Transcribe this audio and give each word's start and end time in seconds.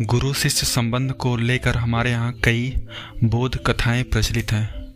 गुरु 0.00 0.32
शिष्य 0.32 0.66
संबंध 0.66 1.12
को 1.12 1.36
लेकर 1.36 1.76
हमारे 1.76 2.10
यहाँ 2.10 2.32
कई 2.44 2.74
बोध 3.24 3.56
कथाएँ 3.66 4.02
प्रचलित 4.02 4.52
हैं। 4.52 4.94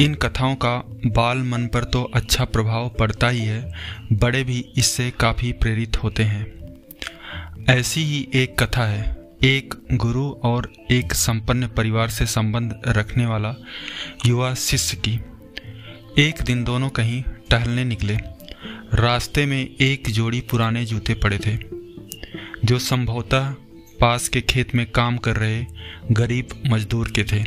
इन 0.00 0.14
कथाओं 0.14 0.54
का 0.54 0.76
बाल 1.06 1.38
मन 1.38 1.66
पर 1.66 1.84
तो 1.84 2.02
अच्छा 2.14 2.44
प्रभाव 2.44 2.88
पड़ता 2.88 3.28
ही 3.28 3.40
है, 3.40 3.72
बड़े 4.12 4.44
भी 4.44 4.64
इससे 4.76 5.10
काफ़ी 5.10 5.52
प्रेरित 5.52 5.96
होते 5.96 6.22
हैं। 6.22 6.46
ऐसी 7.68 8.04
ही 8.04 8.28
एक 8.34 8.62
कथा 8.62 8.86
है, 8.86 9.16
एक 9.42 9.74
गुरु 9.92 10.30
और 10.30 10.72
एक 10.90 11.12
संपन्न 11.12 11.66
परिवार 11.66 12.08
से 12.08 12.26
संबंध 12.26 12.80
रखने 12.88 13.26
वाला 13.26 13.54
युवा 14.26 14.54
शिष्य 14.54 14.96
की। 14.96 15.20
एक 16.18 16.42
दिन 16.42 16.64
दोनों 16.64 16.88
कहीं 16.88 17.22
टहलने 17.50 17.84
निकले। 17.84 18.16
रास्ते 18.94 19.46
में 19.46 19.76
एक 19.80 20.10
जोड़ी 20.10 20.40
पुराने 20.40 20.84
जूते 20.84 21.14
पड़े 21.14 21.38
थे, 21.38 21.56
जो 22.64 22.78
संभवतः 22.78 23.54
पास 24.00 24.28
के 24.28 24.40
खेत 24.40 24.74
में 24.74 24.86
काम 24.90 25.16
कर 25.16 25.36
रहे 25.36 25.64
गरीब 26.12 26.62
मजदूर 26.66 27.10
के 27.18 27.24
थे 27.24 27.42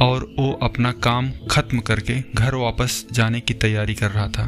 और 0.00 0.24
वो 0.38 0.52
अपना 0.62 0.92
काम 0.92 1.30
खत्म 1.50 1.78
करके 1.80 2.14
घर 2.34 2.54
वापस 2.54 3.04
जाने 3.12 3.40
की 3.40 3.54
तैयारी 3.54 3.94
कर 3.94 4.10
रहा 4.10 4.28
था। 4.28 4.46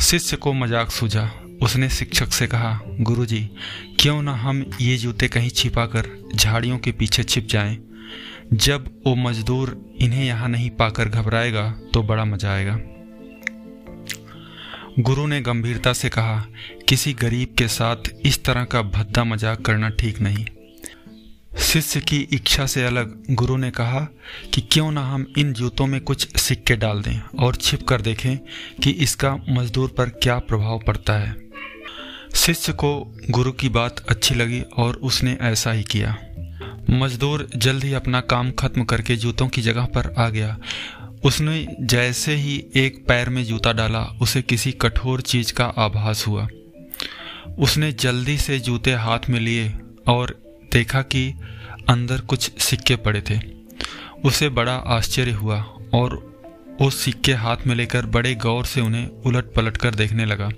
शिष्य 0.00 0.36
को 0.36 0.52
मज़ाक 0.52 0.90
सूझा। 0.90 1.30
उसने 1.62 1.88
शिक्षक 1.88 2.32
से 2.32 2.46
कहा, 2.46 2.80
गुरुजी, 3.00 3.40
क्यों 4.00 4.22
ना 4.22 4.32
हम 4.32 4.64
ये 4.80 4.96
जूते 4.96 5.28
कहीं 5.28 5.50
छिपा 5.50 5.86
कर 5.86 6.08
झाड़ियों 6.34 6.78
के 6.78 6.92
पीछे 6.92 7.22
छिप 7.22 7.46
जाएँ? 7.46 7.76
जब 8.52 8.88
वो 9.06 9.14
मजदूर 9.14 9.76
इन्हें 10.00 10.24
यहाँ 10.24 10.48
नहीं 10.48 10.70
पाकर 10.70 11.08
घबराएगा 11.08 11.68
तो 11.94 12.02
बड़ा 12.02 12.24
मज़ा 12.24 12.52
आएगा। 12.52 12.78
गुरु 15.00 15.26
ने 15.26 15.40
गंभीरता 15.40 15.92
से 15.92 16.08
कहा, 16.08 16.44
किसी 16.88 17.12
गरीब 17.12 17.54
के 17.58 17.66
साथ 17.68 18.08
इस 18.26 18.42
तरह 18.44 18.64
का 18.64 18.80
भद्दा 18.82 19.22
मज़ाक 19.24 19.60
करना 19.60 19.88
ठीक 19.90 20.20
नहीं। 20.20 20.44
शिष्य 21.58 22.00
की 22.00 22.18
इच्छा 22.32 22.66
से 22.66 22.84
अलग 22.84 23.14
गुरु 23.30 23.56
ने 23.56 23.70
कहा 23.70 24.00
कि 24.54 24.60
क्यों 24.72 24.90
ना 24.92 25.02
हम 25.02 25.26
इन 25.38 25.52
जूतों 25.52 25.86
में 25.86 26.00
कुछ 26.00 26.36
सिक्के 26.36 26.76
डाल 26.76 27.02
दें 27.02 27.20
और 27.38 27.56
छिप 27.56 27.86
कर 27.88 28.00
देखें 28.00 28.36
कि 28.82 28.90
इसका 28.90 29.34
मजदूर 29.48 29.94
पर 29.98 30.08
क्या 30.22 30.38
प्रभाव 30.38 30.82
पड़ता 30.86 31.18
है। 31.18 31.34
शिष्य 32.34 32.72
को 32.72 32.92
गुरु 33.30 33.52
की 33.52 33.68
बात 33.68 34.04
अच्छी 34.08 34.34
लगी 34.34 34.60
और 34.76 34.96
उसने 35.02 35.36
ऐसा 35.42 35.72
ही 35.72 35.82
किया। 35.82 36.16
मजदूर 36.90 37.48
जल्द 37.56 37.84
ही 37.84 37.92
अपना 37.92 38.20
काम 38.20 38.50
खत्म 38.50 38.84
करके 38.84 39.16
जूतों 39.16 39.48
की 39.48 39.62
जगह 39.62 39.84
पर 39.86 40.14
आ 40.18 40.28
गया 40.28 40.56
उसने 41.24 41.66
जैसे 41.82 42.34
ही 42.34 42.54
एक 42.76 43.04
पैर 43.08 43.28
में 43.28 43.42
जूता 43.44 43.72
डाला, 43.72 44.02
उसे 44.22 44.42
किसी 44.42 44.72
कठोर 44.72 45.20
चीज़ 45.22 45.52
का 45.52 45.64
आभास 45.78 46.26
हुआ। 46.26 46.46
उसने 47.58 47.92
जल्दी 47.92 48.36
से 48.38 48.58
जूते 48.58 48.92
हाथ 48.94 49.28
में 49.30 49.38
लिए 49.40 49.72
और 50.08 50.34
देखा 50.72 51.02
कि 51.04 51.32
अंदर 51.88 52.20
कुछ 52.20 52.50
सिक्के 52.60 52.96
पड़े 52.96 53.22
थे। 53.30 53.38
उसे 54.24 54.48
बड़ा 54.50 54.74
आश्चर्य 54.88 55.32
हुआ 55.32 55.60
और 55.94 56.18
उस 56.80 56.96
सिक्के 56.96 57.32
हाथ 57.34 57.66
में 57.66 57.74
लेकर 57.76 58.06
बड़े 58.08 58.34
गौर 58.36 58.64
से 58.64 58.80
उन्हें 58.80 59.06
उलट 59.26 59.52
पलट 59.54 59.76
कर 59.76 59.94
देखने 59.94 60.24
लगा। 60.24 60.48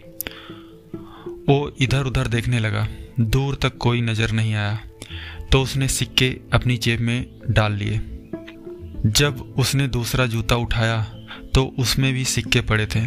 वो 1.48 1.74
इधर 1.80 2.06
उधर 2.06 2.28
देखने 2.28 2.58
लगा, 2.58 2.86
दूर 3.20 3.54
तक 3.54 3.76
कोई 3.76 4.00
नज़र 4.00 4.30
नहीं 4.30 4.54
आया 4.54 4.80
तो 5.52 5.62
उसने 5.62 5.88
सिक्के 5.88 6.28
अपनी 6.52 6.76
जेब 6.76 7.00
में 7.00 7.26
डाल 7.50 7.72
लिए। 7.72 8.00
जब 9.06 9.54
उसने 9.58 9.88
दूसरा 9.88 10.26
जूता 10.26 10.56
उठाया 10.56 11.02
तो 11.54 11.74
उसमें 11.78 12.12
भी 12.14 12.24
सिक्के 12.24 12.60
पड़े 12.60 12.86
थे। 12.86 13.00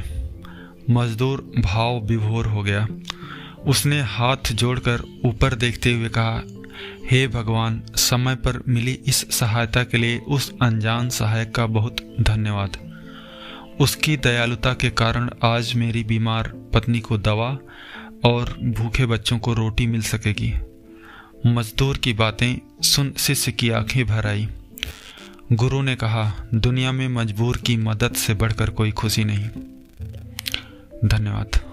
मजदूर 0.89 1.53
भाव 1.59 1.99
विभोर 2.05 2.45
हो 2.45 2.63
गया। 2.63 2.87
उसने 3.67 4.01
हाथ 4.01 4.51
जोड़कर 4.51 5.01
ऊपर 5.25 5.55
देखते 5.55 5.93
हुए 5.93 6.09
कहा, 6.09 6.41
हे 7.11 7.27
भगवान, 7.27 7.81
समय 7.95 8.35
पर 8.35 8.61
मिली 8.67 8.91
इस 8.91 9.39
सहायता 9.39 9.83
के 9.83 9.97
लिए 9.97 10.17
उस 10.17 10.53
अनजान 10.61 11.09
सहायक 11.09 11.55
का 11.55 11.65
बहुत 11.65 11.97
धन्यवाद। 12.21 12.77
उसकी 13.79 14.17
दयालुता 14.17 14.73
के 14.73 14.89
कारण 14.89 15.29
आज 15.43 15.73
मेरी 15.73 16.03
बीमार 16.03 16.47
पत्नी 16.73 16.99
को 16.99 17.17
दवा 17.17 17.57
और 18.25 18.57
भूखे 18.63 19.05
बच्चों 19.05 19.39
को 19.39 19.53
रोटी 19.53 19.87
मिल 19.87 20.01
सकेगी। 20.01 20.53
मजदूर 21.47 21.97
की 21.97 22.13
बातें 22.13 22.81
सुन 22.81 23.13
शिष्य 23.17 23.51
की 23.51 23.69
आँखें 23.69 24.05
भर 24.05 24.27
आई। 24.27 24.47
गुरु 25.53 25.81
ने 25.81 25.95
कहा 25.95 26.33
दुनिया 26.53 26.91
में 26.91 27.07
मजबूर 27.07 27.57
की 27.57 27.77
मदद 27.77 28.13
से 28.13 28.33
बढ़कर 28.33 28.69
कोई 28.69 28.91
खुशी 28.91 29.23
नहीं। 29.23 29.49
धन्यवाद। 31.05 31.64